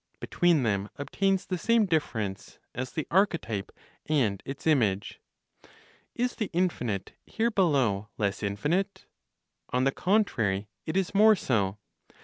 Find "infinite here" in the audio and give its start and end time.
6.53-7.51